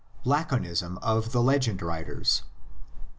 [0.25, 2.41] LACONISM OF THE LEGEND WRITERS.